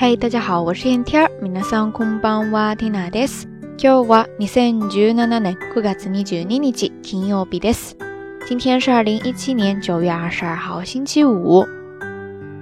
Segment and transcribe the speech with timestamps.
[0.00, 1.28] 嗨，大家好，我是燕天儿。
[1.42, 3.48] 皆さんこんばんはティナです。
[3.76, 7.94] 今日は二千十七年九月二十二日金曜日です。
[8.48, 11.66] 今天是二零一七年九月二十二号星期五。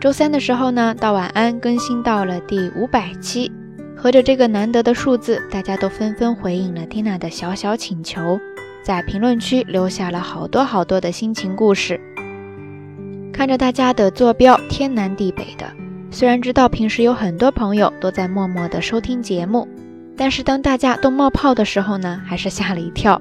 [0.00, 3.50] 周三的时候呢，到晚安更新到了第五百期，
[3.96, 8.38] 合着这个难得的数字，大家都纷纷回应了蒂娜的小小请求，
[8.84, 12.00] 在评论区留下了好多好多的心情故事。
[13.32, 15.68] 看着大家的坐标，天南地北的。
[16.14, 19.66] 虽然知道平时有很多朋友都在默默的收听节目，
[20.16, 23.20] 但是当大家都冒泡的时候呢，还是吓了一跳。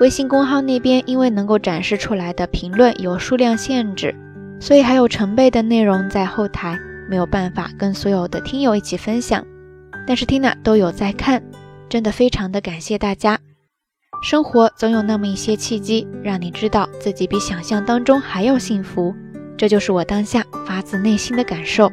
[0.00, 4.14] 微信公号那边因为能够展示出来的评论有数量限制，
[4.60, 6.78] 所以还有成倍的内容在后台
[7.08, 9.44] 没有办法跟所有的听友一起分享。
[10.06, 11.42] 但是 n 娜都有在看，
[11.88, 13.36] 真的非常的感谢大家。
[14.22, 19.12] 生活总有那么一些契机，让你知道自己比想象当中还要幸福。
[19.60, 21.92] 这就是我当下发自内心的感受，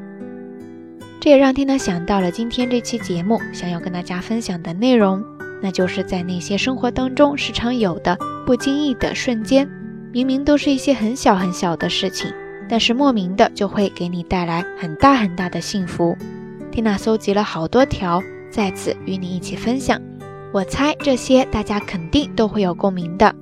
[1.20, 5.22] 这也让蒂娜想到了今天这期节目想要跟大家分享的内容，
[5.62, 9.68] 那就是在那些生活当中时常有的不经意的瞬间，
[10.14, 12.32] 明明都是一些很小很小的事情，
[12.70, 16.16] 但是莫名的就会给你带来很大很大的幸福。
[16.72, 20.02] 蒂娜搜集了好多条，在此与你一起分享，
[20.54, 23.36] 我猜这些大家肯定都会有共鸣的，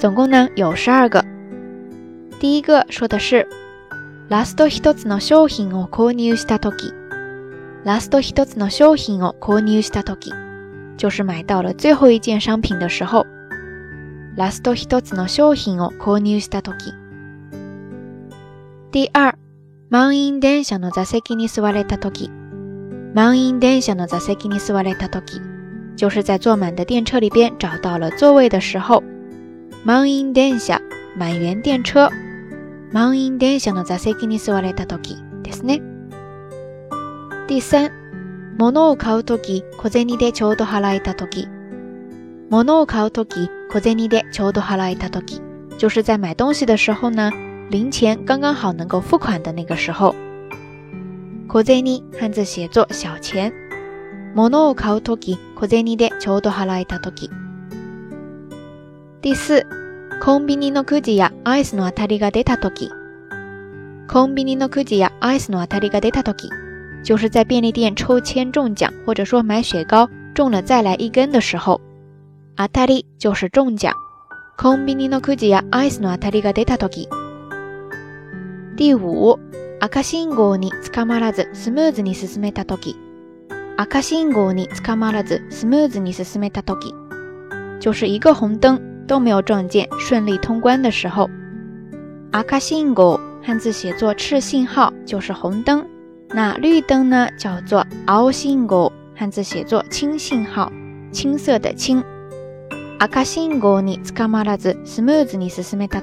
[0.00, 1.24] 总共呢有十二个。
[2.38, 3.48] 第一个说的是
[4.30, 6.92] ラスト一つの商品を購入したとき、
[7.84, 10.32] ラスト一つの商品を購入したとき、
[10.98, 13.26] 就是买到了最后一件商品的时候。
[14.36, 16.94] ラスト一つの商品を購入したとき。
[18.92, 19.34] 第二、
[19.88, 22.30] 満員電車の座席に座れたとき。
[23.14, 25.40] 満員電車の座席に座れたとき。
[25.96, 29.02] 就是在坐满的电车里边找到了座位的时候。
[29.84, 30.80] 満員電車、
[31.16, 32.08] 满员電車
[32.92, 35.82] 満員電車の座席に座れた時ですね。
[37.48, 37.90] 第三、
[38.58, 41.48] 物を買う時、小銭でちょうど払えた時。
[42.50, 45.40] 物を買う時、小銭でちょうど払えた時。
[45.78, 47.30] 就是在买东西的时候呢，
[47.70, 50.14] 零钱刚刚好能够付款的那个时候。
[51.50, 53.52] 小銭汉字写作小钱。
[54.34, 57.30] 物を買うとき、小銭でちょうど払えたとき。
[59.22, 59.64] 第四，
[60.20, 62.90] コンビニのくじやアイスの当たりが出た時。
[64.08, 66.48] コンビニのくじやアイスの当たりが出た時。
[66.48, 66.52] き，
[67.04, 71.80] 就是在便利店抽签中奖，或者说买雪糕中了再来一根的时候。
[72.56, 73.92] 当たり就是中奖。
[74.58, 77.08] コンビニのクジやアイスの当たりが出たとき。
[78.76, 78.94] リ
[79.80, 82.96] 赤信号に捕まらずスムーズに進めたとき，
[83.76, 86.92] 赤信号に捕まらずスムーズに進めたとき，
[87.78, 88.87] 就是一个红灯。
[89.08, 91.28] 都没有撞见顺利通关的时候。
[92.30, 95.84] 阿卡信号汉字写作赤信号就是红灯，
[96.28, 97.84] 那绿灯呢叫做
[98.38, 100.70] 青信号，汉字写作青信号，
[101.10, 102.04] 青色的青。
[102.98, 106.00] 阿卡信号に捕まらずスムーズに進めた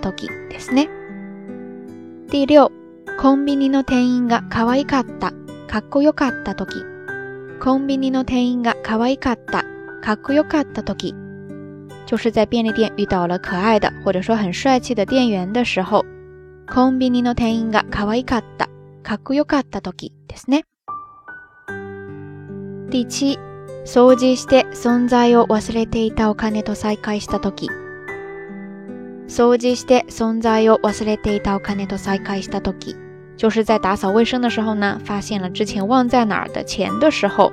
[2.27, 2.71] 第六，
[3.19, 5.31] コンビニの店員がかった、
[5.67, 6.55] かった
[7.61, 9.63] コンビニの店員が可愛かった、
[10.01, 11.15] かっこよかった時。
[12.05, 16.05] 就是在便利店遇到了可爱的或者说很帅气的店员的时候，
[16.67, 18.67] コンビニの店員が可愛かった、
[19.03, 20.63] かっこよかった時ですね。
[22.91, 23.37] 第七、
[23.85, 27.69] 掃除して存在を忘れていたお金と再会した時。
[29.27, 32.95] 掃除して存在を忘れていたお金と再会した時，
[33.35, 37.51] 就是在打扫卫生的时候呢，发现了之前忘在哪儿的钱的时候。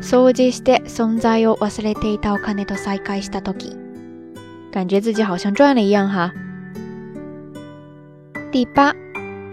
[0.00, 3.80] 掃除して存在を忘れていたお金と再会した時。
[4.72, 6.32] 感觉自己好像赚了一样哈。
[8.50, 8.92] 第八，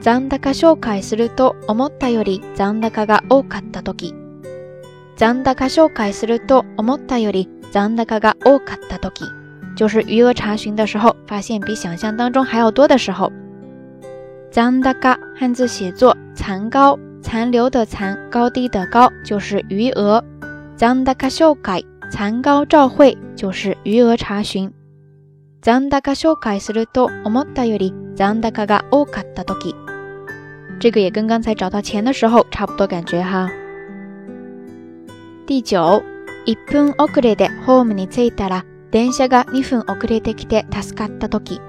[0.02, 4.14] 残高消改すると思ったより残高が多かったとき，
[5.18, 9.26] 残高消改すると思ったより残高が多かったとき，
[9.76, 13.32] 就是余额查询的时候，发现比想象当中还要多的时候。
[14.52, 14.94] 残高
[15.36, 20.24] 汉字写作残高，残留的残，高低的高，就是余额。
[20.76, 21.82] 残高消改，
[22.12, 24.72] 残高照会，就是余额查询。
[25.62, 29.76] 残高紹介すると思ったより残高が多かった時。
[30.80, 33.50] 这个也跟刚才找到钱的时候差不多感觉哈。
[35.46, 36.02] 第九、
[36.46, 41.60] 1分遅れでホームに着いたら電車が2分遅れてきて助かった時。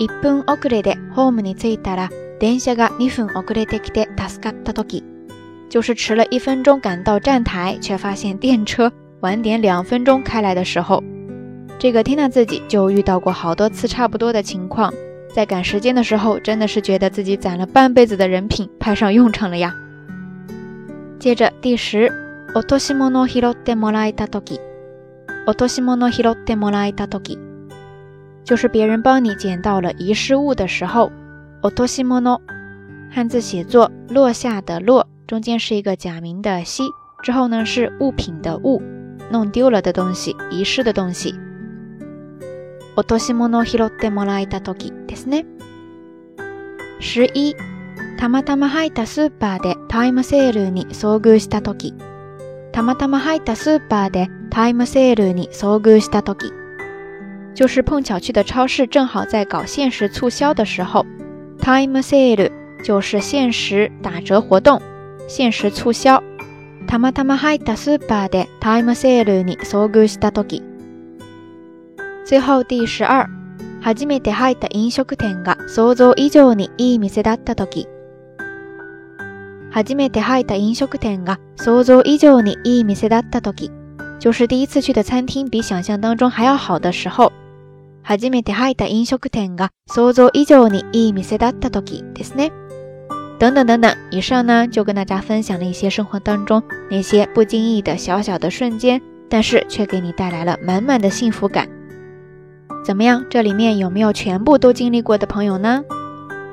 [0.00, 5.02] 1分遅れでホームに着いたら電車が2分遅れてきて助かった時。
[5.70, 11.02] 就是迟了1分钟赶到站台，却发现電車晚点2分钟开来的时候。
[11.80, 14.92] 这个缇娜自己就遇到过好多次差不多的情况，
[15.34, 19.74] 在赶时间的时候，真的是觉得自己攒了半辈子的人品派上用场了呀。
[21.18, 21.50] 接着
[28.46, 31.10] 是别落帮你拾到了遗失物的时候，
[31.62, 32.42] 落，
[33.10, 36.82] 汉字写作落下的落，中间是一个假名的西，
[37.22, 38.82] 之后呢是物品的物，
[39.32, 41.34] 弄丢了的东西，遗失的东西。
[42.96, 45.46] 落とし物を拾ってもらえた時ですね。
[47.00, 47.54] 11、
[48.18, 51.94] たまたま入ったスーパーでタイムセールに遭遇した時。
[52.72, 56.52] たまたま入ったスーパーでタイムセールに遭遇した時。
[57.54, 61.04] 就是碰巧去的超市正好在搞限时促销的时候
[61.60, 62.50] ，time sale
[62.84, 64.80] 就是限时打折活动、
[65.28, 66.22] 限时促销。
[66.86, 70.69] たまたま入ったスーパーでタイムセールに遭遇した時。
[72.30, 73.28] 最后第十二。
[73.82, 77.88] 初めて入った飲食店が想像以上にいい店だった時。
[79.72, 83.72] 初めて入った飲食店が想像以上にいい店だった時。
[84.20, 87.32] 就是第一次去的餐厅比想象当中还要好的时候。
[88.04, 92.52] 初めて入った飲食店が想像以上にいい店だった時ですね。
[93.40, 96.62] 等等等等，以上呢就跟大家分享了一些生活当中
[96.92, 101.66] 那些不经意的小小的瞬间，但是却给你带来了满满的幸福感。
[102.82, 103.24] 怎么样？
[103.28, 105.82] 这里面有没有全部都经历过的朋友呢？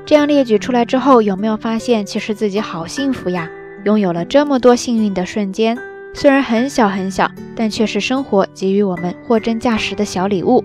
[0.06, 3.50] 这样列举出来之后，有没有发现其实自己好幸福呀？
[3.86, 5.78] 拥有了这么多幸运的瞬间，
[6.14, 10.64] 虽然很小很小，但却是生活给予我们货真价实的小礼物。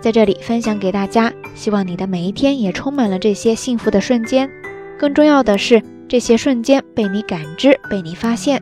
[0.00, 4.48] 在这里分享给大家，希望你的每一天也充满了这些幸福的瞬间。
[4.98, 8.60] 更重要的是，这些瞬间被你感知，被你发现。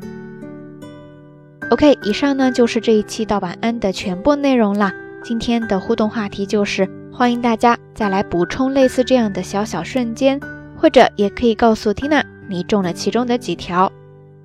[1.71, 4.93] OK，以上呢就是这一期道晚安的全部内容啦。
[5.23, 10.39] 今天的互动话题就是，欢迎大家再来补充类似这样的小小瞬间，
[10.77, 13.91] 或者也可以告诉 Tina 你中了其中的几条。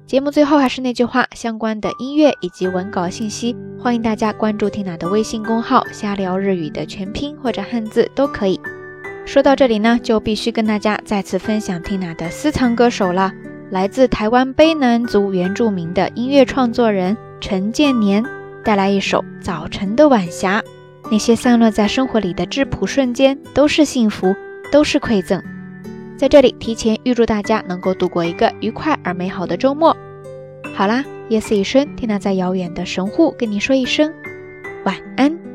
[0.06, 8.60] 节目最后还是那句话，相关的音乐以及文稿信息，欢迎大家关注 Tina 的微信公号“瞎聊日语”的全拼或者汉字都可以。
[9.26, 13.34] 说到这里呢，就必须跟大家再次分享 Tina 的私藏歌手了，
[13.72, 18.24] 来自台湾卑南族原住民的音乐创作人陈建年。
[18.68, 20.60] 带来一首《早晨的晚霞》，
[21.10, 24.36] 那些散落在生活里的质朴瞬间，都是幸福，
[24.74, 25.42] 都是馈赠。
[26.18, 29.96] 在这里，提前预祝大家能够度过一个愉快而美好的周末。
[30.76, 34.12] 好啦，夜色已深，天娜在遥远的神户，跟你说一声
[34.84, 35.47] 晚安。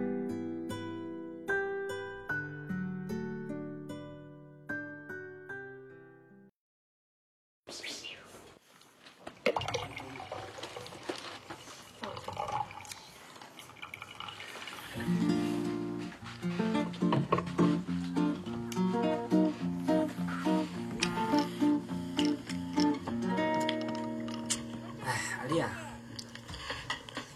[25.52, 25.68] 哎呀，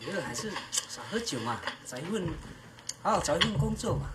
[0.00, 2.26] 以后还是少喝酒嘛，找一份
[3.02, 4.06] 好好找一份工作嘛，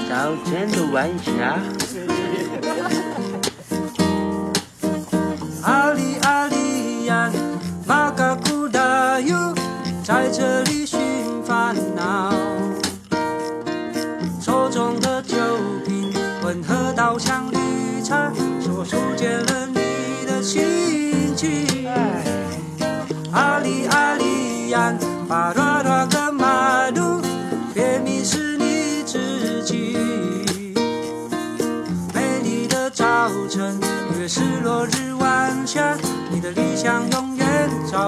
[0.09, 1.59] 早晨的晚霞，
[5.63, 7.31] 阿里阿里呀，
[7.88, 9.53] 马卡库达哟，
[10.03, 11.00] 在这里寻
[11.43, 12.50] 烦恼。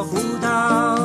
[0.04, 0.96] 不到，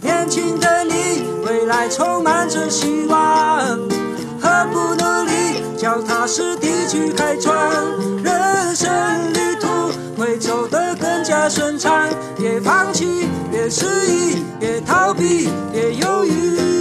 [0.00, 3.18] 年轻的你，未来充满着希望，
[4.40, 7.52] 何不努力，脚踏实地去开创？
[8.22, 8.92] 人生
[9.34, 9.66] 旅途
[10.16, 16.71] 会走得更加顺畅，别放弃，别迟疑，别逃避，别犹豫。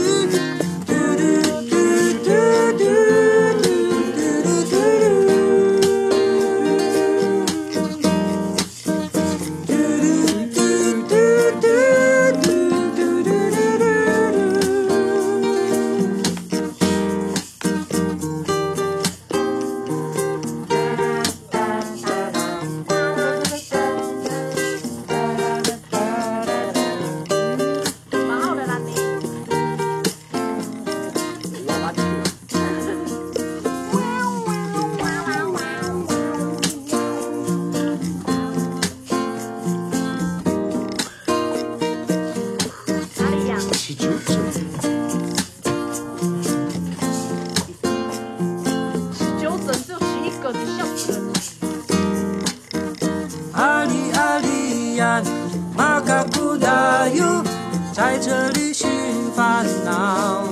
[55.75, 57.43] 马卡库达哟，
[57.91, 58.87] 在这里寻
[59.35, 60.45] 烦恼。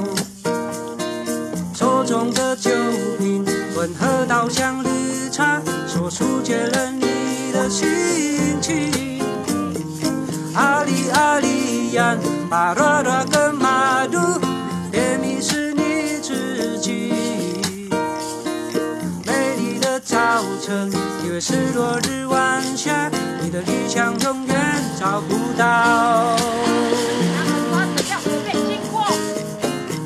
[1.76, 2.72] 手中的酒
[3.20, 9.22] 瓶，混合稻香绿茶，说出解了你的心情。
[10.56, 12.18] 阿里阿里呀，
[12.50, 13.39] 啊罗罗。
[20.62, 20.92] 城，
[21.26, 23.10] 以为是落日晚霞，
[23.42, 24.56] 你的理想永远
[25.00, 26.36] 找不到。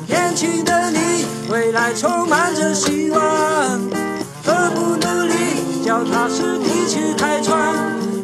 [0.06, 3.20] 年轻的你，未来充满着希望，
[4.44, 7.72] 何不努力，脚踏实地去开创？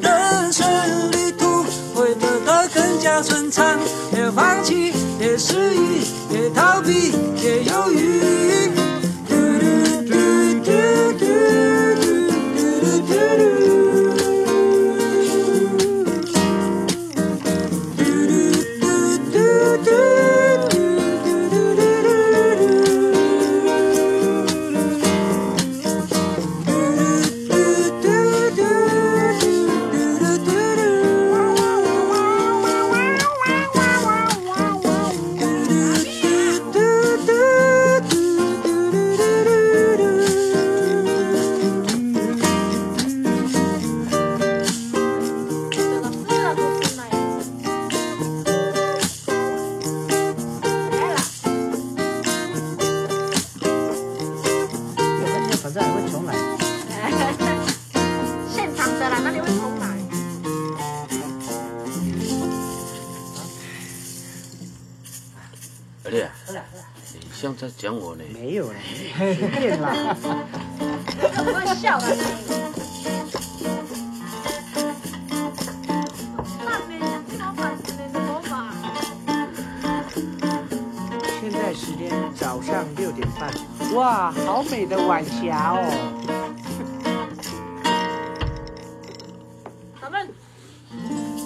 [0.01, 0.67] 人生
[1.13, 1.63] 旅途
[1.95, 3.79] 会走得更加顺畅，
[4.13, 7.13] 别放弃，别失意，别逃避。
[58.51, 59.89] 现场的啦，那你会偷懒。
[66.05, 66.31] 儿子，
[67.21, 68.25] 你像在讲我呢？
[68.33, 68.75] 没有 了，
[69.19, 70.17] 随便啦，
[71.75, 71.99] 笑。
[81.81, 83.51] 时间早上六点半，
[83.95, 85.81] 哇，好美的晚霞哦！
[90.13, 90.29] 们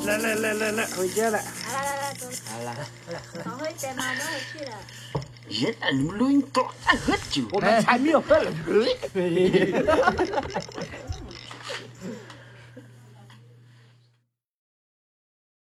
[0.05, 1.39] 来来来来来，回家了。
[1.39, 1.45] 来
[1.77, 2.27] 来来来走。
[2.51, 2.75] 好了，
[3.07, 3.23] 好了。
[3.45, 4.77] 好会点，我们回去了。
[5.49, 7.43] 人啊，撸撸狗，爱喝酒。
[7.53, 8.35] 我们还没有喝。
[8.41, 8.47] 哈